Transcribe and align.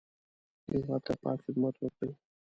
هېواد 0.71 1.01
ته 1.07 1.13
پاک 1.21 1.37
خدمت 1.45 1.75
وکړئ 1.77 2.11